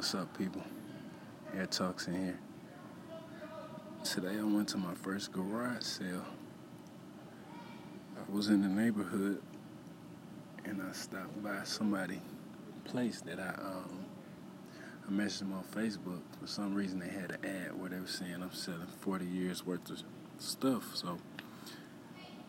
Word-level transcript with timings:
What's 0.00 0.14
up, 0.14 0.38
people? 0.38 0.62
Air 1.54 1.66
Talks 1.66 2.06
in 2.06 2.14
here. 2.14 2.38
Today 4.02 4.38
I 4.38 4.44
went 4.44 4.66
to 4.70 4.78
my 4.78 4.94
first 4.94 5.30
garage 5.30 5.82
sale. 5.82 6.24
I 8.16 8.32
was 8.32 8.48
in 8.48 8.62
the 8.62 8.68
neighborhood 8.68 9.42
and 10.64 10.80
I 10.80 10.92
stopped 10.92 11.42
by 11.42 11.64
somebody 11.64 12.22
place 12.84 13.20
that 13.26 13.38
I 13.38 13.50
um 13.62 14.06
I 15.06 15.12
messaged 15.12 15.40
them 15.40 15.52
on 15.52 15.64
Facebook. 15.64 16.22
For 16.40 16.46
some 16.46 16.74
reason 16.74 16.98
they 16.98 17.08
had 17.08 17.32
an 17.32 17.44
ad 17.44 17.78
where 17.78 17.90
they 17.90 18.00
were 18.00 18.06
saying 18.06 18.36
I'm 18.42 18.54
selling 18.54 18.86
40 19.00 19.26
years 19.26 19.66
worth 19.66 19.90
of 19.90 20.02
stuff. 20.38 20.96
So 20.96 21.18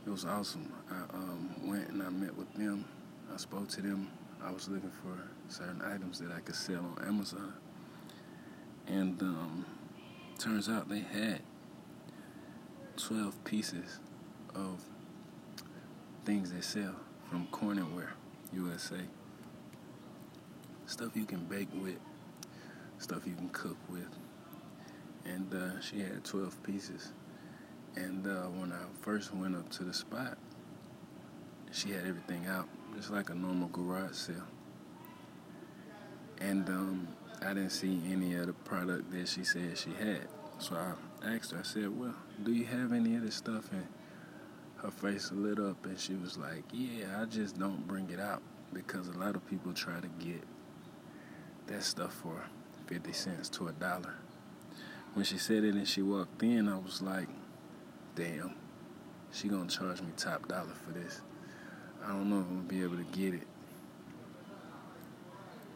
it 0.05 0.09
was 0.09 0.23
awesome. 0.23 0.71
I 0.89 1.13
um, 1.13 1.67
went 1.67 1.89
and 1.89 2.01
I 2.01 2.11
met 2.11 2.33
with 2.37 2.53
them. 2.53 2.85
I 3.29 3.35
spoke 3.35 3.67
to 3.71 3.81
them. 3.81 4.07
I 4.43 4.51
was 4.51 4.67
looking 4.67 4.91
for 4.91 5.17
certain 5.47 5.81
items 5.81 6.19
that 6.19 6.31
I 6.31 6.39
could 6.39 6.55
sell 6.55 6.95
on 6.97 7.07
Amazon. 7.07 7.53
And 8.87 9.21
um, 9.21 9.65
turns 10.39 10.67
out 10.67 10.89
they 10.89 10.99
had 10.99 11.41
12 12.97 13.43
pieces 13.43 13.99
of 14.55 14.83
things 16.25 16.51
they 16.51 16.61
sell 16.61 16.95
from 17.29 17.47
Corningware 17.51 18.11
USA. 18.53 18.97
Stuff 20.85 21.15
you 21.15 21.25
can 21.25 21.45
bake 21.45 21.69
with, 21.73 21.99
stuff 22.97 23.25
you 23.25 23.35
can 23.35 23.49
cook 23.49 23.77
with. 23.89 24.09
And 25.25 25.53
uh, 25.53 25.79
she 25.79 25.99
had 25.99 26.23
12 26.23 26.63
pieces. 26.63 27.13
And 27.95 28.25
uh, 28.25 28.47
when 28.47 28.71
I 28.71 28.83
first 29.01 29.33
went 29.33 29.55
up 29.55 29.69
to 29.71 29.83
the 29.83 29.93
spot, 29.93 30.37
she 31.71 31.89
had 31.91 32.05
everything 32.05 32.45
out, 32.47 32.67
just 32.95 33.11
like 33.11 33.29
a 33.29 33.35
normal 33.35 33.67
garage 33.69 34.15
sale 34.15 34.47
and 36.41 36.67
um, 36.69 37.07
I 37.41 37.49
didn't 37.49 37.69
see 37.69 38.01
any 38.09 38.33
of 38.35 38.47
the 38.47 38.53
product 38.53 39.11
that 39.11 39.27
she 39.27 39.43
said 39.43 39.77
she 39.77 39.91
had. 39.91 40.27
So 40.57 40.75
I 40.75 41.35
asked 41.35 41.51
her, 41.51 41.59
I 41.59 41.63
said, 41.63 41.97
Well, 41.97 42.15
do 42.43 42.51
you 42.51 42.65
have 42.65 42.91
any 42.91 43.15
of 43.15 43.23
this 43.23 43.35
stuff? 43.35 43.71
And 43.71 43.87
her 44.77 44.91
face 44.91 45.31
lit 45.31 45.59
up 45.59 45.85
and 45.85 45.99
she 45.99 46.15
was 46.15 46.37
like, 46.37 46.63
Yeah, 46.73 47.21
I 47.21 47.25
just 47.25 47.59
don't 47.59 47.87
bring 47.87 48.09
it 48.09 48.19
out 48.19 48.41
because 48.73 49.07
a 49.07 49.13
lot 49.13 49.35
of 49.35 49.47
people 49.47 49.73
try 49.73 49.99
to 49.99 50.07
get 50.19 50.43
that 51.67 51.83
stuff 51.83 52.13
for 52.13 52.43
50 52.87 53.13
cents 53.13 53.49
to 53.49 53.67
a 53.67 53.71
dollar. 53.73 54.15
When 55.13 55.25
she 55.25 55.37
said 55.37 55.63
it 55.63 55.75
and 55.75 55.87
she 55.87 56.01
walked 56.01 56.41
in, 56.41 56.67
I 56.67 56.77
was 56.77 57.01
like, 57.01 57.29
Damn, 58.15 58.55
she 59.31 59.47
gonna 59.47 59.69
charge 59.69 60.01
me 60.01 60.09
top 60.17 60.47
dollar 60.47 60.73
for 60.85 60.91
this. 60.91 61.21
I 62.03 62.09
don't 62.09 62.29
know 62.29 62.39
if 62.39 62.45
I'm 62.47 62.55
gonna 62.55 62.67
be 62.67 62.83
able 62.83 62.97
to 62.97 63.17
get 63.17 63.33
it. 63.35 63.47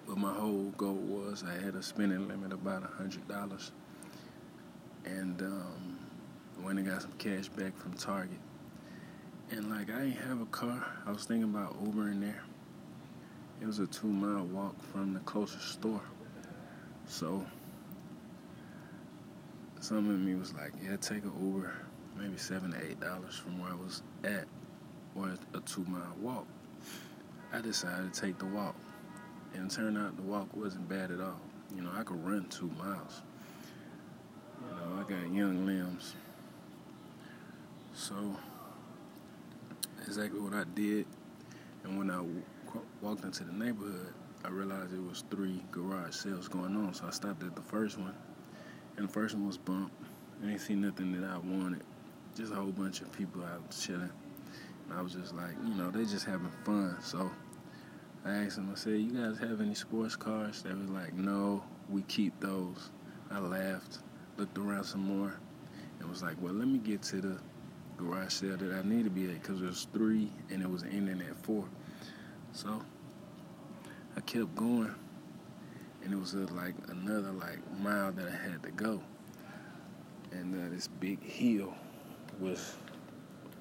But 0.07 0.17
my 0.17 0.33
whole 0.33 0.71
goal 0.77 0.93
was 0.93 1.43
I 1.43 1.53
had 1.63 1.75
a 1.75 1.83
spending 1.83 2.27
limit 2.27 2.51
of 2.51 2.61
about 2.61 2.83
hundred 2.83 3.27
dollars, 3.27 3.71
and 5.05 5.41
um, 5.41 5.99
went 6.61 6.79
and 6.79 6.87
got 6.87 7.01
some 7.01 7.13
cash 7.17 7.47
back 7.49 7.75
from 7.77 7.93
Target. 7.93 8.37
And 9.51 9.69
like 9.69 9.89
I 9.89 9.99
didn't 9.99 10.27
have 10.27 10.41
a 10.41 10.45
car, 10.47 10.85
I 11.05 11.11
was 11.11 11.25
thinking 11.25 11.49
about 11.49 11.75
Uber 11.83 12.09
in 12.09 12.21
there. 12.21 12.43
It 13.61 13.67
was 13.67 13.79
a 13.79 13.87
two 13.87 14.07
mile 14.07 14.45
walk 14.45 14.75
from 14.91 15.13
the 15.13 15.19
closest 15.21 15.69
store, 15.69 16.01
so 17.07 17.45
some 19.79 20.09
of 20.09 20.19
me 20.19 20.35
was 20.35 20.53
like, 20.53 20.73
"Yeah, 20.83 20.97
take 20.97 21.23
an 21.23 21.33
Uber, 21.41 21.73
maybe 22.17 22.37
seven 22.37 22.71
to 22.71 22.83
eight 22.83 22.99
dollars 22.99 23.35
from 23.37 23.59
where 23.59 23.71
I 23.71 23.75
was 23.75 24.01
at, 24.23 24.45
or 25.15 25.33
a 25.53 25.59
two 25.61 25.85
mile 25.85 26.15
walk." 26.21 26.47
I 27.53 27.61
decided 27.61 28.13
to 28.13 28.21
take 28.21 28.37
the 28.37 28.45
walk. 28.45 28.75
And 29.53 29.71
turned 29.71 29.97
out 29.97 30.17
the 30.17 30.23
walk 30.23 30.53
wasn't 30.55 30.89
bad 30.89 31.11
at 31.11 31.21
all. 31.21 31.39
You 31.73 31.81
know, 31.81 31.91
I 31.95 32.03
could 32.03 32.21
run 32.25 32.45
two 32.49 32.69
miles. 32.77 33.21
You 34.61 34.75
know, 34.75 34.99
I 34.99 35.09
got 35.09 35.33
young 35.33 35.65
limbs. 35.65 36.15
So, 37.93 38.35
exactly 40.05 40.41
what 40.41 40.53
I 40.53 40.65
did. 40.75 41.05
And 41.85 41.97
when 41.97 42.09
I 42.09 42.17
w- 42.17 42.43
walked 43.01 43.23
into 43.23 43.45
the 43.45 43.53
neighborhood, 43.53 44.13
I 44.43 44.49
realized 44.49 44.93
it 44.93 45.01
was 45.01 45.23
three 45.31 45.63
garage 45.71 46.13
sales 46.13 46.49
going 46.49 46.75
on. 46.75 46.93
So 46.93 47.05
I 47.07 47.11
stopped 47.11 47.41
at 47.43 47.55
the 47.55 47.61
first 47.61 47.97
one. 47.97 48.13
And 48.97 49.07
the 49.07 49.13
first 49.13 49.35
one 49.35 49.47
was 49.47 49.57
bump. 49.57 49.91
I 50.43 50.47
didn't 50.47 50.59
see 50.59 50.75
nothing 50.75 51.13
that 51.19 51.29
I 51.29 51.37
wanted. 51.37 51.83
Just 52.35 52.51
a 52.51 52.55
whole 52.55 52.71
bunch 52.71 52.99
of 52.99 53.11
people 53.13 53.43
out 53.43 53.71
chilling. 53.71 54.11
I 54.93 55.01
was 55.01 55.13
just 55.13 55.35
like, 55.35 55.53
you 55.65 55.73
know, 55.73 55.89
they 55.91 56.05
just 56.05 56.25
having 56.25 56.51
fun. 56.63 56.97
So 57.01 57.31
I 58.23 58.33
asked 58.35 58.55
them, 58.55 58.69
I 58.71 58.75
said, 58.75 58.99
You 58.99 59.11
guys 59.11 59.37
have 59.39 59.61
any 59.61 59.75
sports 59.75 60.15
cars? 60.15 60.61
They 60.61 60.73
was 60.73 60.89
like, 60.89 61.13
No, 61.13 61.63
we 61.89 62.03
keep 62.03 62.39
those. 62.39 62.91
I 63.31 63.39
laughed, 63.39 63.99
looked 64.37 64.57
around 64.57 64.83
some 64.85 65.01
more, 65.01 65.35
and 65.99 66.09
was 66.09 66.23
like, 66.23 66.35
Well, 66.41 66.53
let 66.53 66.67
me 66.67 66.77
get 66.77 67.01
to 67.03 67.21
the 67.21 67.37
garage 67.97 68.33
sale 68.33 68.57
that 68.57 68.73
I 68.73 68.87
need 68.87 69.03
to 69.05 69.09
be 69.09 69.25
at 69.25 69.41
because 69.41 69.61
there's 69.61 69.87
three 69.93 70.29
and 70.49 70.61
it 70.61 70.69
was 70.69 70.83
ending 70.83 71.21
at 71.21 71.35
four. 71.43 71.65
So 72.51 72.81
I 74.15 74.21
kept 74.21 74.55
going, 74.55 74.93
and 76.03 76.13
it 76.13 76.19
was 76.19 76.33
a, 76.35 76.45
like 76.53 76.75
another 76.87 77.31
like 77.31 77.59
mile 77.79 78.11
that 78.13 78.27
I 78.27 78.49
had 78.49 78.63
to 78.63 78.71
go. 78.71 79.01
And 80.31 80.53
uh, 80.55 80.73
this 80.73 80.87
big 80.87 81.21
hill 81.23 81.73
was 82.39 82.75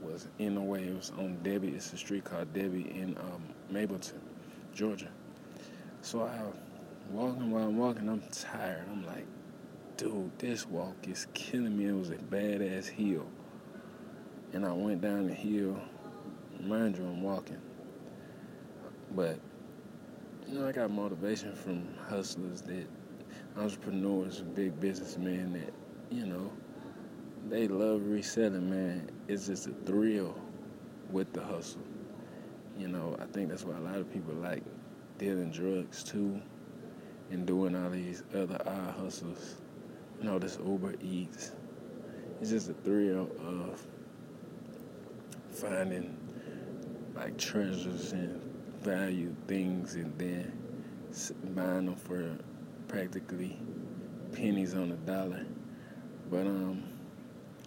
was 0.04 0.28
in 0.38 0.54
the 0.54 0.60
way. 0.60 0.84
It 0.84 0.94
was 0.94 1.12
on 1.18 1.38
Debbie. 1.42 1.68
It's 1.68 1.92
a 1.92 1.96
street 1.96 2.24
called 2.24 2.52
Debbie 2.52 2.90
in 2.90 3.16
um, 3.18 3.42
Mableton. 3.72 4.20
Georgia. 4.74 5.08
So 6.02 6.22
I'm 6.22 6.52
walking 7.14 7.50
while 7.50 7.64
I'm 7.64 7.78
walking, 7.78 8.08
I'm 8.08 8.22
tired. 8.32 8.84
I'm 8.90 9.06
like, 9.06 9.26
dude, 9.96 10.36
this 10.38 10.66
walk 10.66 10.96
is 11.06 11.28
killing 11.32 11.76
me. 11.78 11.86
It 11.86 11.92
was 11.92 12.10
a 12.10 12.16
badass 12.16 12.88
hill. 12.88 13.26
And 14.52 14.66
I 14.66 14.72
went 14.72 15.00
down 15.00 15.28
the 15.28 15.34
hill. 15.34 15.80
Mind 16.60 16.96
you, 16.96 17.04
I'm 17.04 17.22
walking. 17.22 17.60
But, 19.14 19.38
you 20.48 20.58
know, 20.58 20.68
I 20.68 20.72
got 20.72 20.90
motivation 20.90 21.54
from 21.54 21.86
hustlers 22.08 22.60
that 22.62 22.86
entrepreneurs 23.56 24.40
and 24.40 24.54
big 24.54 24.78
businessmen 24.80 25.52
that, 25.52 25.72
you 26.10 26.26
know, 26.26 26.50
they 27.48 27.68
love 27.68 28.02
reselling, 28.06 28.70
man. 28.70 29.10
It's 29.28 29.46
just 29.46 29.66
a 29.66 29.72
thrill 29.86 30.36
with 31.10 31.32
the 31.32 31.42
hustle. 31.42 31.82
You 32.78 32.88
know, 32.88 33.16
I 33.20 33.26
think 33.26 33.50
that's 33.50 33.64
why 33.64 33.76
a 33.76 33.80
lot 33.80 33.96
of 33.96 34.12
people 34.12 34.34
like 34.34 34.62
dealing 35.18 35.50
drugs 35.50 36.02
too 36.02 36.40
and 37.30 37.46
doing 37.46 37.76
all 37.76 37.90
these 37.90 38.22
other 38.34 38.60
odd 38.66 38.94
hustles. 38.98 39.56
You 40.18 40.24
know, 40.24 40.38
this 40.38 40.58
Uber 40.64 40.94
Eats. 41.02 41.52
It's 42.40 42.50
just 42.50 42.68
a 42.68 42.74
thrill 42.74 43.30
of 43.40 43.86
finding 45.50 46.16
like 47.14 47.38
treasures 47.38 48.12
and 48.12 48.40
value 48.82 49.34
things 49.46 49.94
and 49.94 50.16
then 50.18 50.52
buying 51.54 51.86
them 51.86 51.96
for 51.96 52.36
practically 52.88 53.56
pennies 54.32 54.74
on 54.74 54.90
a 54.90 54.96
dollar. 54.96 55.46
But 56.30 56.46
um, 56.46 56.82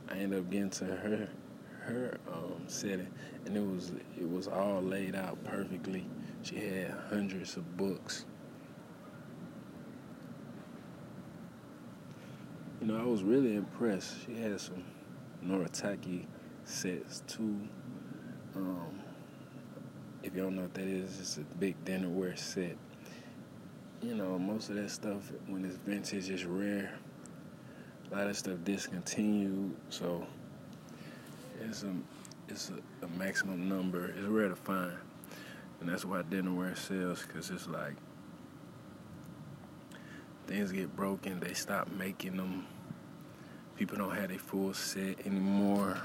I 0.10 0.18
ended 0.18 0.40
up 0.40 0.50
getting 0.50 0.70
to 0.72 0.86
her 0.86 1.30
her 1.88 2.18
um, 2.32 2.64
setting, 2.68 3.08
and 3.46 3.56
it 3.56 3.66
was 3.66 3.92
it 4.20 4.30
was 4.30 4.48
all 4.48 4.82
laid 4.82 5.16
out 5.16 5.42
perfectly. 5.44 6.06
She 6.44 6.56
had 6.58 6.92
hundreds 7.10 7.56
of 7.56 7.78
books. 7.78 8.26
You 12.82 12.88
know, 12.88 13.00
I 13.00 13.04
was 13.04 13.24
really 13.24 13.56
impressed. 13.56 14.16
She 14.26 14.36
had 14.36 14.60
some 14.62 14.84
Noritake 15.44 16.26
sets 16.66 17.24
too. 17.28 17.60
Um, 18.56 19.02
if 20.24 20.36
you 20.36 20.42
don't 20.44 20.56
know 20.56 20.64
what 20.64 20.74
that 20.76 20.88
is, 20.88 21.20
it's 21.20 21.38
a 21.38 21.56
big 21.58 21.84
dinnerware 21.86 22.38
set. 22.38 22.76
You 24.02 24.14
know, 24.14 24.38
most 24.38 24.70
of 24.70 24.76
that 24.76 24.92
stuff 24.92 25.32
when 25.48 25.66
it's 25.66 25.78
vintage 25.78 26.30
is 26.30 26.46
rare. 26.46 27.00
A 28.12 28.16
lot 28.16 28.28
of 28.28 28.38
stuff 28.38 28.58
discontinued, 28.64 29.76
so 29.90 30.26
it's 31.62 31.84
a 31.84 31.94
it's 32.48 32.70
a, 32.70 33.06
a, 33.06 33.10
maximum 33.18 33.68
number. 33.68 34.08
It's 34.08 34.28
rare 34.28 34.48
to 34.48 34.56
find, 34.56 34.94
and 35.82 35.90
that's 35.90 36.06
why 36.06 36.22
dinnerware 36.22 36.78
sells 36.78 37.24
because 37.24 37.50
it's 37.50 37.68
like 37.68 37.96
things 40.48 40.72
get 40.72 40.96
broken. 40.96 41.40
They 41.40 41.54
stop 41.54 41.92
making 41.92 42.38
them. 42.38 42.66
People 43.76 43.98
don't 43.98 44.16
have 44.16 44.32
a 44.32 44.38
full 44.38 44.74
set 44.74 45.26
anymore. 45.26 46.02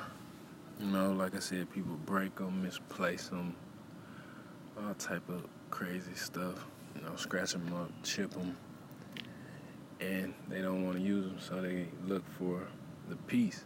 You 0.81 0.87
know, 0.87 1.13
like 1.13 1.37
I 1.37 1.39
said, 1.39 1.71
people 1.71 1.97
break 2.05 2.35
them, 2.37 2.63
misplace 2.63 3.29
them, 3.29 3.55
all 4.77 4.95
type 4.95 5.29
of 5.29 5.45
crazy 5.71 6.15
stuff. 6.15 6.67
You 6.97 7.03
know, 7.03 7.15
scratch 7.17 7.53
them 7.53 7.73
up, 7.75 7.91
chip 8.03 8.33
them, 8.33 8.57
and 10.03 10.35
they 10.49 10.61
don't 10.61 10.85
want 10.85 10.97
to 10.97 11.03
use 11.03 11.25
them, 11.25 11.39
so 11.39 11.61
they 11.63 11.87
look 12.07 12.25
for 12.39 12.67
the 13.09 13.17
piece 13.17 13.65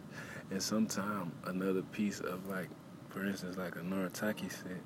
and 0.51 0.61
sometimes 0.61 1.31
another 1.45 1.81
piece 1.81 2.19
of 2.19 2.47
like, 2.47 2.69
for 3.09 3.25
instance, 3.25 3.57
like 3.57 3.75
a 3.75 3.79
Noritake 3.79 4.51
set 4.51 4.81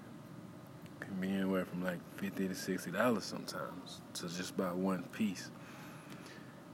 can 0.99 1.13
be 1.19 1.29
anywhere 1.29 1.65
from 1.65 1.83
like 1.83 1.99
fifty 2.17 2.47
to 2.47 2.55
sixty 2.55 2.91
dollars 2.91 3.25
sometimes 3.25 4.01
to 4.13 4.27
just 4.27 4.55
buy 4.57 4.71
one 4.71 5.03
piece. 5.11 5.51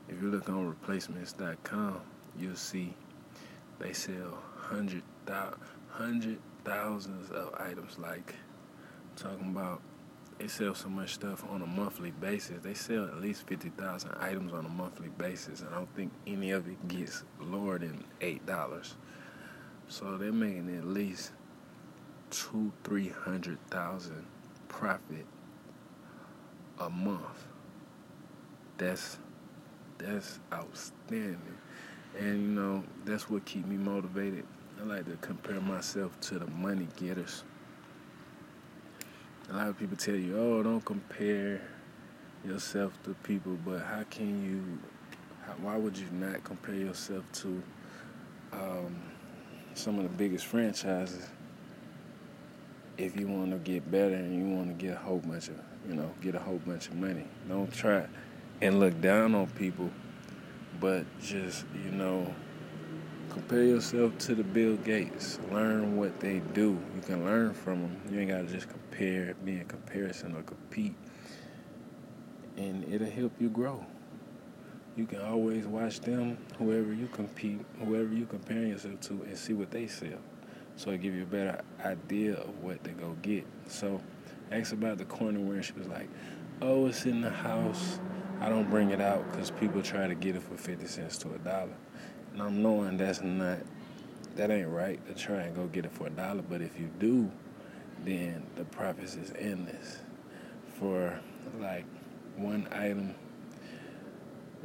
if 0.07 0.21
you 0.21 0.29
look 0.29 0.47
on 0.49 0.67
replacements.com, 0.67 1.99
you'll 2.37 2.55
see 2.55 2.93
they 3.79 3.93
sell 3.93 4.37
hundred 4.57 5.03
thousands 6.63 7.29
of 7.31 7.53
items. 7.59 7.97
Like 7.99 8.35
talking 9.15 9.49
about, 9.51 9.81
they 10.39 10.47
sell 10.47 10.75
so 10.75 10.89
much 10.89 11.13
stuff 11.15 11.43
on 11.49 11.61
a 11.61 11.65
monthly 11.65 12.11
basis. 12.11 12.61
They 12.61 12.73
sell 12.73 13.05
at 13.05 13.21
least 13.21 13.47
fifty 13.47 13.69
thousand 13.69 14.11
items 14.19 14.53
on 14.53 14.65
a 14.65 14.69
monthly 14.69 15.09
basis, 15.09 15.61
and 15.61 15.69
I 15.69 15.75
don't 15.75 15.95
think 15.95 16.11
any 16.27 16.51
of 16.51 16.67
it 16.67 16.87
gets 16.87 17.23
lower 17.39 17.79
than 17.79 18.03
eight 18.21 18.45
dollars. 18.45 18.95
So 19.87 20.17
they're 20.17 20.31
making 20.31 20.75
at 20.77 20.85
least 20.85 21.31
two, 22.29 22.71
three 22.83 23.09
hundred 23.09 23.57
thousand 23.69 24.25
profit 24.67 25.25
a 26.79 26.89
month. 26.89 27.47
That's 28.77 29.17
that's 29.97 30.39
outstanding. 30.53 31.57
And 32.19 32.41
you 32.41 32.61
know, 32.61 32.83
that's 33.05 33.29
what 33.29 33.45
keep 33.45 33.65
me 33.65 33.77
motivated. 33.77 34.45
I 34.79 34.83
like 34.83 35.05
to 35.05 35.17
compare 35.17 35.59
myself 35.61 36.19
to 36.21 36.39
the 36.39 36.47
money 36.47 36.87
getters. 36.95 37.43
A 39.49 39.53
lot 39.53 39.67
of 39.67 39.77
people 39.79 39.95
tell 39.95 40.15
you, 40.15 40.37
"Oh, 40.37 40.61
don't 40.61 40.83
compare 40.83 41.61
yourself 42.45 43.01
to 43.03 43.13
people," 43.23 43.57
but 43.65 43.79
how 43.79 44.03
can 44.09 44.43
you? 44.43 44.79
How, 45.45 45.53
why 45.61 45.77
would 45.77 45.97
you 45.97 46.07
not 46.11 46.43
compare 46.43 46.75
yourself 46.75 47.23
to 47.33 47.63
um, 48.51 49.01
some 49.73 49.97
of 49.97 50.03
the 50.03 50.09
biggest 50.17 50.45
franchises 50.45 51.29
if 52.97 53.17
you 53.17 53.27
want 53.27 53.51
to 53.51 53.57
get 53.57 53.89
better 53.89 54.15
and 54.15 54.35
you 54.35 54.53
want 54.53 54.67
to 54.67 54.73
get 54.73 54.95
a 54.95 54.99
whole 54.99 55.19
bunch 55.19 55.47
of, 55.47 55.55
you 55.87 55.95
know, 55.95 56.11
get 56.19 56.35
a 56.35 56.39
whole 56.39 56.59
bunch 56.65 56.89
of 56.89 56.95
money? 56.95 57.25
Don't 57.47 57.71
try 57.71 58.05
and 58.61 58.81
look 58.81 58.99
down 58.99 59.33
on 59.33 59.47
people, 59.47 59.89
but 60.81 61.05
just 61.21 61.65
you 61.85 61.91
know 61.91 62.33
compare 63.37 63.65
yourself 63.65 64.17
to 64.17 64.33
the 64.33 64.43
Bill 64.43 64.77
Gates. 64.77 65.37
Learn 65.51 65.95
what 65.95 66.19
they 66.19 66.39
do. 66.55 66.79
You 66.95 67.01
can 67.05 67.23
learn 67.23 67.53
from 67.53 67.83
them. 67.83 68.01
You 68.09 68.19
ain't 68.19 68.31
gotta 68.31 68.47
just 68.47 68.67
compare, 68.67 69.35
be 69.45 69.59
in 69.59 69.65
comparison 69.65 70.35
or 70.35 70.41
compete. 70.41 70.95
And 72.57 72.83
it'll 72.91 73.07
help 73.07 73.31
you 73.39 73.49
grow. 73.49 73.85
You 74.95 75.05
can 75.05 75.21
always 75.21 75.67
watch 75.67 75.99
them, 75.99 76.39
whoever 76.57 76.91
you 76.91 77.07
compete, 77.09 77.63
whoever 77.77 78.11
you 78.11 78.25
compare 78.25 78.63
yourself 78.63 78.99
to, 79.01 79.13
and 79.13 79.37
see 79.37 79.53
what 79.53 79.69
they 79.69 79.85
sell. 79.85 80.17
So 80.75 80.89
it 80.89 81.01
give 81.03 81.13
you 81.13 81.21
a 81.21 81.27
better 81.27 81.61
idea 81.85 82.37
of 82.37 82.63
what 82.63 82.83
to 82.85 82.89
go 82.89 83.15
get. 83.21 83.45
So 83.67 84.01
ask 84.51 84.73
about 84.73 84.97
the 84.97 85.05
corner 85.05 85.39
where 85.39 85.61
she 85.61 85.73
was 85.73 85.87
like, 85.87 86.09
"Oh, 86.59 86.87
it's 86.87 87.05
in 87.05 87.21
the 87.21 87.29
house. 87.29 87.99
I 88.41 88.49
don't 88.49 88.67
bring 88.67 88.89
it 88.89 88.99
out 88.99 89.29
because 89.29 89.51
people 89.51 89.83
try 89.83 90.07
to 90.07 90.15
get 90.15 90.35
it 90.35 90.41
for 90.41 90.57
fifty 90.57 90.87
cents 90.87 91.19
to 91.19 91.35
a 91.35 91.37
dollar." 91.37 91.77
And 92.37 92.45
I'm 92.45 92.61
knowing 92.61 92.97
that's 92.97 93.23
not, 93.23 93.57
that 94.35 94.51
ain't 94.51 94.69
right 94.69 95.03
to 95.07 95.15
try 95.15 95.37
and 95.37 95.55
go 95.55 95.65
get 95.65 95.85
it 95.85 95.91
for 95.91 96.05
a 96.05 96.11
dollar. 96.11 96.43
But 96.43 96.61
if 96.61 96.79
you 96.79 96.87
do, 96.99 97.31
then 98.05 98.45
the 98.55 98.63
profits 98.63 99.15
is 99.15 99.33
endless. 99.39 99.97
For 100.75 101.19
like 101.59 101.85
one 102.35 102.67
item, 102.71 103.15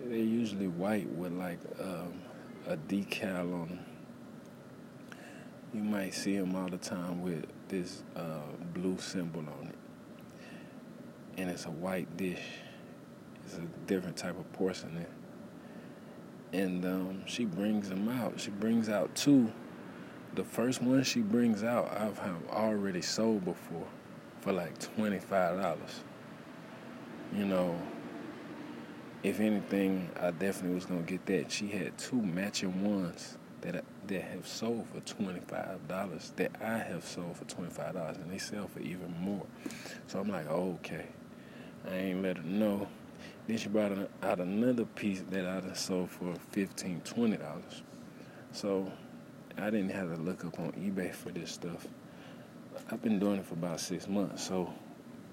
they're 0.05 0.19
usually 0.19 0.69
white 0.69 1.09
with 1.13 1.33
like 1.33 1.61
um, 1.81 2.13
a 2.67 2.77
decal 2.77 3.63
on 3.63 3.69
them. 3.69 3.81
You 5.73 5.83
might 5.83 6.13
see 6.13 6.37
them 6.37 6.55
all 6.55 6.69
the 6.69 6.77
time 6.77 7.23
with 7.23 7.47
this 7.69 8.03
uh, 8.15 8.43
blue 8.75 8.99
symbol 8.99 9.41
on 9.41 9.69
it. 9.69 11.39
And 11.39 11.49
it's 11.49 11.65
a 11.65 11.71
white 11.71 12.19
dish. 12.19 12.45
It's 13.47 13.55
a 13.55 13.67
different 13.87 14.19
type 14.19 14.39
of 14.39 14.53
porcelain 14.53 15.07
and 16.53 16.85
um, 16.85 17.23
she 17.27 17.45
brings 17.45 17.89
them 17.89 18.09
out. 18.09 18.39
She 18.41 18.51
brings 18.51 18.89
out 18.89 19.15
two. 19.15 19.53
The 20.35 20.45
first 20.45 20.83
one 20.83 21.03
she 21.03 21.21
brings 21.21 21.63
out, 21.63 21.93
I've 21.99 22.19
already 22.51 23.03
sold 23.03 23.45
before 23.45 23.87
for 24.41 24.53
like 24.53 24.79
twenty 24.79 25.19
five 25.19 25.61
dollars. 25.61 26.01
You 27.35 27.47
know, 27.47 27.81
if 29.23 29.41
anything, 29.41 30.11
I 30.21 30.31
definitely 30.31 30.75
was 30.75 30.87
gonna 30.87 31.03
get 31.03 31.27
that. 31.27 31.51
She 31.51 31.69
had 31.69 31.97
two 31.99 32.21
matching 32.21 32.85
ones 32.85 33.39
that 33.61 33.77
I, 33.77 33.81
that 34.09 34.23
have 34.23 34.47
sold 34.47 34.87
for 34.89 35.01
twenty 35.01 35.41
five 35.41 35.87
dollars 35.89 36.33
that 36.37 36.53
I 36.63 36.79
have 36.79 37.05
sold 37.05 37.37
for 37.37 37.45
twenty 37.45 37.71
five 37.71 37.95
dollars, 37.95 38.17
and 38.17 38.31
they 38.31 38.39
sell 38.39 38.69
for 38.69 38.81
even 38.81 39.15
more. 39.21 39.47
So 40.07 40.19
I'm 40.21 40.29
like, 40.29 40.49
okay. 40.49 41.07
I 41.85 41.95
ain't 41.95 42.23
let 42.23 42.37
her 42.37 42.45
know 42.45 42.87
then 43.47 43.57
she 43.57 43.69
brought 43.69 43.93
out 44.23 44.41
another 44.41 44.85
piece 44.85 45.23
that 45.31 45.47
I 45.47 45.73
sold 45.75 46.11
for 46.11 46.35
$15, 46.53 47.03
$20. 47.03 47.83
So 48.53 48.91
I 49.59 49.71
didn't 49.71 49.91
have 49.91 50.15
to 50.15 50.21
look 50.21 50.45
up 50.45 50.59
on 50.61 50.73
eBay 50.73 51.13
for 51.15 51.31
this 51.31 51.51
stuff. 51.51 51.87
I've 52.91 53.03
been 53.03 53.19
doing 53.19 53.39
it 53.41 53.47
for 53.47 53.55
about 53.55 53.81
six 53.81 54.09
months. 54.09 54.45
So 54.45 54.73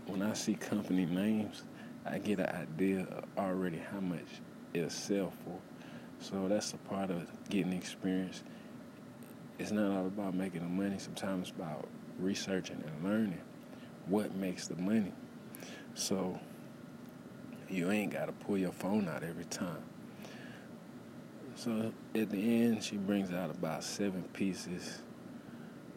when 0.08 0.22
I 0.22 0.34
see 0.34 0.56
company 0.56 1.06
names, 1.06 1.64
I 2.06 2.18
get 2.18 2.40
an 2.40 2.48
idea 2.48 3.06
already 3.38 3.78
how 3.92 4.00
much 4.00 4.28
it'll 4.74 4.90
sell 4.90 5.32
for. 5.44 5.60
So 6.20 6.48
that's 6.48 6.74
a 6.74 6.78
part 6.78 7.12
of 7.12 7.28
getting 7.50 7.74
experience. 7.74 8.44
It's 9.58 9.72
not 9.72 9.92
all 9.92 10.08
about 10.08 10.34
making 10.34 10.62
the 10.62 10.68
money. 10.68 10.98
Sometimes 10.98 11.50
it's 11.50 11.58
about 11.58 11.88
researching 12.18 12.84
and 12.86 13.10
learning 13.10 13.42
what 14.08 14.36
makes 14.36 14.68
the 14.68 14.76
money. 14.76 15.14
So 15.94 16.40
you 17.70 17.92
ain't 17.92 18.14
got 18.14 18.26
to 18.26 18.32
pull 18.32 18.58
your 18.58 18.72
phone 18.72 19.08
out 19.08 19.24
every 19.24 19.46
time. 19.46 19.84
So 21.56 21.92
at 22.16 22.30
the 22.30 22.64
end, 22.64 22.84
she 22.84 22.98
brings 22.98 23.32
out 23.32 23.52
about 23.52 23.84
seven 23.84 24.24
pieces. 24.34 25.02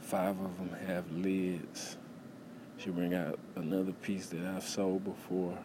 Five 0.01 0.41
of 0.41 0.57
them 0.59 0.77
have 0.87 1.11
lids. 1.13 1.97
She 2.79 2.91
bring 2.91 3.15
out 3.15 3.39
another 3.55 3.93
piece 3.93 4.27
that 4.27 4.45
I've 4.45 4.65
sold 4.65 5.05
before 5.05 5.57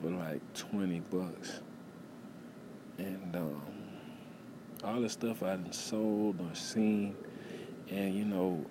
for 0.00 0.10
like 0.10 0.40
20 0.54 1.00
bucks. 1.10 1.60
And 2.98 3.34
um, 3.34 3.62
all 4.84 5.00
the 5.00 5.08
stuff 5.08 5.42
I 5.42 5.50
have 5.50 5.74
sold 5.74 6.40
or 6.40 6.54
seen, 6.54 7.16
and 7.90 8.14
you 8.14 8.24
know, 8.24 8.64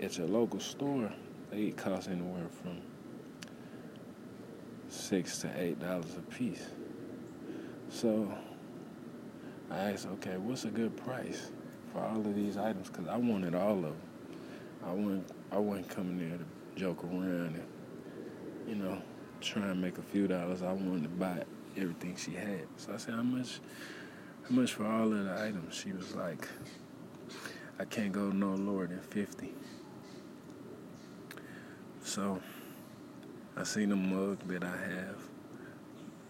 at 0.00 0.18
your 0.18 0.26
local 0.26 0.60
store, 0.60 1.10
they 1.50 1.70
cost 1.70 2.08
anywhere 2.08 2.48
from 2.62 2.80
six 4.88 5.38
to 5.38 5.60
eight 5.60 5.78
dollars 5.80 6.16
a 6.16 6.22
piece. 6.32 6.66
So 7.90 8.32
I 9.70 9.90
asked, 9.90 10.06
okay, 10.06 10.36
what's 10.36 10.64
a 10.64 10.68
good 10.68 10.96
price 10.96 11.50
for 11.92 12.00
all 12.00 12.18
of 12.18 12.34
these 12.34 12.56
items? 12.56 12.88
Because 12.88 13.08
I 13.08 13.16
wanted 13.16 13.54
all 13.54 13.76
of 13.76 13.82
them. 13.82 14.00
I 14.84 14.92
wasn't, 14.92 15.30
I 15.52 15.58
wasn't 15.58 15.88
coming 15.88 16.18
there 16.18 16.38
to 16.38 16.80
joke 16.80 17.04
around 17.04 17.56
and, 17.56 17.66
you 18.66 18.74
know, 18.76 19.02
try 19.40 19.62
and 19.68 19.80
make 19.80 19.98
a 19.98 20.02
few 20.02 20.26
dollars. 20.26 20.62
I 20.62 20.72
wanted 20.72 21.04
to 21.04 21.08
buy 21.08 21.44
everything 21.76 22.16
she 22.16 22.32
had. 22.32 22.66
So 22.76 22.94
I 22.94 22.96
said, 22.96 23.14
how 23.14 23.22
much, 23.22 23.60
how 24.48 24.54
much 24.54 24.74
for 24.74 24.86
all 24.86 25.12
of 25.12 25.24
the 25.24 25.42
items? 25.42 25.74
She 25.74 25.92
was 25.92 26.14
like, 26.14 26.48
I 27.78 27.84
can't 27.84 28.12
go 28.12 28.30
no 28.30 28.54
lower 28.54 28.86
than 28.86 29.00
50. 29.00 29.52
So 32.02 32.40
I 33.58 33.64
seen 33.64 33.90
a 33.90 33.96
mug 33.96 34.38
that 34.46 34.62
I 34.62 34.68
have 34.68 35.18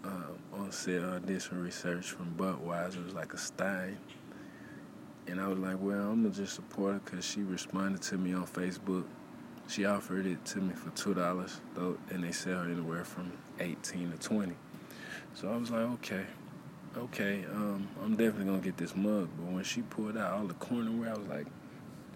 uh, 0.03 0.57
on 0.59 0.71
sale. 0.71 1.13
I 1.13 1.19
did 1.19 1.39
some 1.39 1.61
research 1.61 2.09
from 2.09 2.33
Budweiser. 2.35 2.95
It 2.95 3.05
was 3.05 3.13
like 3.13 3.33
a 3.33 3.37
Stein. 3.37 3.99
And 5.27 5.39
I 5.39 5.47
was 5.47 5.59
like, 5.59 5.75
well, 5.79 6.09
I'm 6.09 6.23
going 6.23 6.33
to 6.33 6.41
just 6.41 6.55
support 6.55 6.93
her 6.93 7.01
because 7.05 7.23
she 7.23 7.43
responded 7.43 8.01
to 8.01 8.17
me 8.17 8.33
on 8.33 8.47
Facebook. 8.47 9.03
She 9.67 9.85
offered 9.85 10.25
it 10.25 10.43
to 10.45 10.57
me 10.59 10.73
for 10.73 10.89
$2, 10.89 11.59
though, 11.75 11.99
and 12.09 12.23
they 12.23 12.31
sell 12.31 12.63
anywhere 12.63 13.03
from 13.03 13.31
18 13.59 14.11
to 14.11 14.17
20 14.17 14.55
So 15.35 15.53
I 15.53 15.57
was 15.57 15.69
like, 15.69 15.81
okay, 15.81 16.25
okay, 16.97 17.45
um, 17.53 17.87
I'm 18.03 18.15
definitely 18.15 18.45
going 18.45 18.61
to 18.61 18.65
get 18.65 18.77
this 18.77 18.95
mug. 18.95 19.29
But 19.37 19.51
when 19.53 19.63
she 19.63 19.83
pulled 19.83 20.17
out 20.17 20.33
all 20.33 20.47
the 20.47 20.55
Corningware, 20.55 21.13
I 21.13 21.17
was 21.19 21.27
like, 21.27 21.45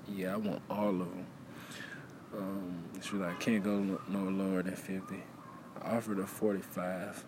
yeah, 0.07 0.33
I 0.33 0.37
want 0.37 0.63
all 0.71 0.89
of 0.89 0.97
them. 0.97 1.27
Um, 2.37 2.83
she 3.01 3.15
was 3.15 3.27
like, 3.27 3.39
can't 3.39 3.63
go 3.63 3.99
no, 4.07 4.19
lower 4.19 4.63
than 4.63 4.75
50. 4.75 5.15
I 5.81 5.97
offered 5.97 6.17
her 6.17 6.25
45. 6.25 7.25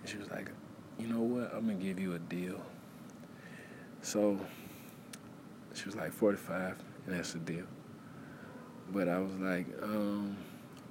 And 0.00 0.08
she 0.08 0.18
was 0.18 0.30
like, 0.30 0.50
you 0.98 1.08
know 1.08 1.20
what? 1.20 1.52
I'm 1.54 1.66
going 1.66 1.78
to 1.78 1.84
give 1.84 1.98
you 1.98 2.14
a 2.14 2.18
deal. 2.18 2.60
So 4.02 4.38
she 5.72 5.86
was 5.86 5.96
like 5.96 6.12
45, 6.12 6.76
and 7.06 7.18
that's 7.18 7.32
the 7.32 7.38
deal. 7.40 7.64
But 8.92 9.08
I 9.08 9.18
was 9.18 9.32
like, 9.38 9.66
um, 9.82 10.36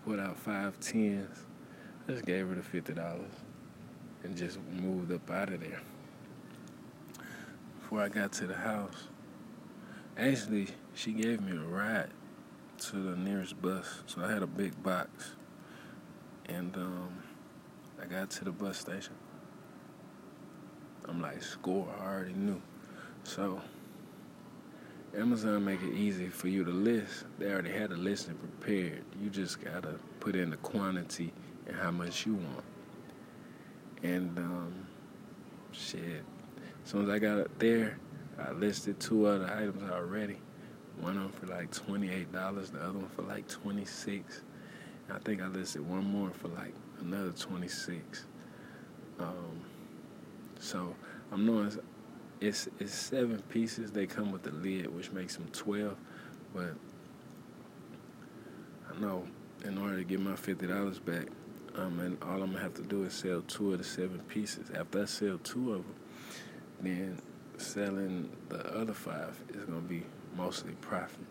put 0.06 0.20
out 0.20 0.38
five 0.38 0.80
tens. 0.80 1.46
I 2.08 2.12
just 2.14 2.26
gave 2.26 2.48
her 2.50 2.56
the 2.56 2.62
$50 2.62 3.24
and 4.24 4.36
just 4.36 4.60
moved 4.72 5.12
up 5.14 5.30
out 5.30 5.54
of 5.54 5.62
there. 5.62 5.82
Before 7.80 8.02
I 8.02 8.10
got 8.10 8.34
to 8.34 8.48
the 8.48 8.56
house, 8.56 9.08
actually, 10.18 10.68
she 10.96 11.14
gave 11.14 11.40
me 11.42 11.56
a 11.56 11.62
ride 11.62 12.10
to 12.78 12.96
the 12.98 13.16
nearest 13.16 13.62
bus. 13.62 14.02
So 14.06 14.24
I 14.24 14.32
had 14.32 14.44
a 14.44 14.48
big 14.48 14.82
box. 14.84 15.36
And 16.50 16.76
um, 16.76 17.24
I 18.02 18.06
got 18.06 18.30
to 18.32 18.46
the 18.46 18.52
bus 18.52 18.78
station. 18.78 19.14
I'm 21.08 21.22
like, 21.22 21.42
score, 21.42 21.88
I 22.00 22.06
already 22.06 22.34
knew. 22.34 22.62
So 23.24 23.62
Amazon 25.16 25.64
make 25.64 25.82
it 25.82 25.94
easy 25.94 26.28
for 26.28 26.48
you 26.48 26.64
to 26.64 26.72
list. 26.72 27.26
They 27.38 27.52
already 27.52 27.72
had 27.72 27.92
a 27.92 27.96
listing 27.96 28.36
prepared. 28.36 29.04
You 29.22 29.30
just 29.30 29.64
gotta 29.64 30.00
put 30.20 30.36
in 30.36 30.50
the 30.50 30.58
quantity 30.58 31.32
and 31.68 31.76
how 31.76 31.92
much 31.92 32.26
you 32.26 32.34
want. 32.34 32.64
And 34.02 34.38
um, 34.38 34.88
shit, 35.72 36.24
as 36.84 36.92
soon 36.92 37.04
as 37.04 37.10
I 37.10 37.20
got 37.20 37.38
it 37.38 37.60
there, 37.60 37.98
I 38.40 38.52
listed 38.52 39.00
two 39.00 39.28
other 39.28 39.46
items 39.46 39.90
already. 39.92 40.38
One 41.00 41.18
of 41.18 41.24
them 41.24 41.32
for 41.32 41.48
like 41.48 41.72
twenty-eight 41.72 42.32
dollars, 42.32 42.70
the 42.70 42.80
other 42.80 43.00
one 43.00 43.10
for 43.10 43.24
like 43.24 43.48
twenty-six. 43.48 44.42
I 45.12 45.20
think 45.20 45.42
I 45.42 45.48
listed 45.48 45.88
one 45.88 46.06
more 46.06 46.30
for 46.30 46.48
like 46.50 46.74
another 47.02 47.32
twenty-six. 47.32 48.26
Um, 49.20 49.62
so 50.60 50.96
I'm 51.32 51.46
knowing 51.46 51.78
it's 52.40 52.68
it's 52.80 52.94
seven 52.94 53.42
pieces. 53.50 53.92
They 53.92 54.06
come 54.06 54.32
with 54.32 54.44
the 54.44 54.52
lid, 54.52 54.94
which 54.96 55.12
makes 55.12 55.36
them 55.36 55.48
twelve. 55.52 55.98
But 56.54 56.76
I 58.90 59.00
know 59.00 59.26
in 59.66 59.78
order 59.78 59.98
to 59.98 60.04
get 60.04 60.20
my 60.20 60.36
fifty 60.36 60.68
dollars 60.68 61.00
back, 61.00 61.28
um, 61.76 62.00
and 62.00 62.18
all 62.24 62.42
I'm 62.44 62.52
gonna 62.52 62.60
have 62.60 62.76
to 62.76 62.84
do 62.84 63.04
is 63.04 63.14
sell 63.14 63.42
two 63.42 63.74
of 63.74 63.80
the 63.80 63.84
seven 63.84 64.20
pieces. 64.28 64.70
After 64.72 65.02
I 65.02 65.06
sell 65.06 65.38
two 65.40 65.74
of 65.74 65.84
them, 65.84 65.96
then 66.82 67.20
selling 67.58 68.30
the 68.50 68.78
other 68.78 68.94
five 68.94 69.40
is 69.50 69.66
gonna 69.66 69.82
be 69.82 70.04
mostly 70.36 70.74
profit. 70.82 71.26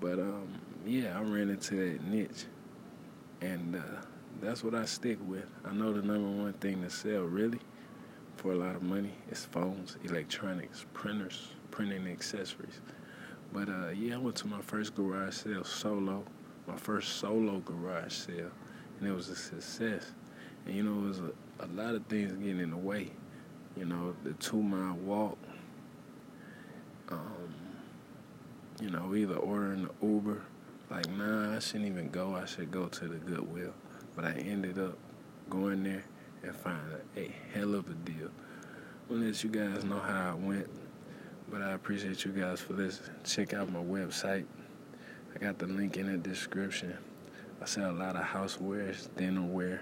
But 0.00 0.18
um, 0.18 0.48
yeah, 0.84 1.18
I 1.18 1.22
ran 1.22 1.50
into 1.50 1.76
that 1.76 2.04
niche, 2.04 2.44
and 3.40 3.76
uh, 3.76 4.02
that's 4.40 4.62
what 4.62 4.74
I 4.74 4.84
stick 4.84 5.18
with. 5.26 5.46
I 5.64 5.72
know 5.72 5.92
the 5.92 6.02
number 6.02 6.42
one 6.42 6.52
thing 6.54 6.82
to 6.82 6.90
sell 6.90 7.22
really 7.22 7.60
for 8.36 8.52
a 8.52 8.56
lot 8.56 8.74
of 8.74 8.82
money 8.82 9.12
is 9.30 9.44
phones, 9.44 9.96
electronics, 10.04 10.84
printers, 10.92 11.48
printing 11.70 12.06
accessories. 12.08 12.80
But 13.52 13.68
uh, 13.68 13.90
yeah, 13.90 14.16
I 14.16 14.18
went 14.18 14.36
to 14.36 14.48
my 14.48 14.60
first 14.60 14.94
garage 14.94 15.34
sale 15.34 15.64
solo, 15.64 16.24
my 16.66 16.76
first 16.76 17.16
solo 17.16 17.60
garage 17.60 18.12
sale, 18.12 18.50
and 18.98 19.08
it 19.08 19.12
was 19.12 19.28
a 19.28 19.36
success. 19.36 20.12
And 20.66 20.74
you 20.74 20.82
know, 20.82 21.04
it 21.04 21.08
was 21.08 21.20
a, 21.20 21.32
a 21.60 21.68
lot 21.68 21.94
of 21.94 22.04
things 22.06 22.32
getting 22.32 22.60
in 22.60 22.70
the 22.70 22.76
way. 22.76 23.10
You 23.76 23.84
know, 23.84 24.14
the 24.24 24.32
two 24.34 24.62
mile 24.62 24.96
walk. 24.96 25.38
Um, 27.10 27.54
you 28.80 28.90
know, 28.90 29.14
either 29.14 29.36
ordering 29.36 29.88
the 29.88 30.06
Uber, 30.06 30.42
like 30.90 31.08
nah, 31.10 31.56
I 31.56 31.58
shouldn't 31.58 31.86
even 31.86 32.10
go. 32.10 32.34
I 32.34 32.44
should 32.46 32.70
go 32.70 32.86
to 32.86 33.08
the 33.08 33.16
Goodwill. 33.16 33.72
But 34.16 34.24
I 34.24 34.32
ended 34.32 34.78
up 34.78 34.96
going 35.50 35.82
there 35.82 36.04
and 36.42 36.54
finding 36.54 36.98
a 37.16 37.34
hell 37.52 37.74
of 37.74 37.88
a 37.88 37.94
deal. 37.94 38.30
I'll 39.10 39.16
let 39.16 39.42
you 39.42 39.50
guys 39.50 39.84
know 39.84 39.98
how 39.98 40.30
I 40.30 40.34
went. 40.34 40.68
But 41.50 41.62
I 41.62 41.72
appreciate 41.72 42.24
you 42.24 42.32
guys 42.32 42.60
for 42.60 42.72
this. 42.72 43.00
Check 43.24 43.52
out 43.52 43.70
my 43.70 43.80
website. 43.80 44.46
I 45.34 45.38
got 45.38 45.58
the 45.58 45.66
link 45.66 45.96
in 45.96 46.10
the 46.10 46.16
description. 46.16 46.96
I 47.60 47.66
sell 47.66 47.90
a 47.90 47.92
lot 47.92 48.16
of 48.16 48.22
housewares, 48.22 49.08
dinnerware. 49.10 49.80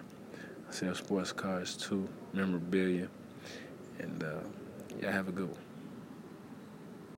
I 0.69 0.73
sell 0.73 0.95
sports 0.95 1.33
cars 1.33 1.77
too, 1.77 2.09
memorabilia. 2.33 3.09
And 3.99 4.23
uh, 4.23 4.41
y'all 5.01 5.13
have 5.13 5.29
a 5.29 5.33
good 5.33 5.49
one. 5.49 5.72